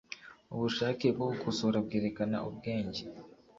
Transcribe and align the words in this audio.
Ubushake 0.53 1.05
bwo 1.15 1.25
gukosora 1.31 1.77
bwerekana 1.85 2.37
ubwenge. 2.49 3.01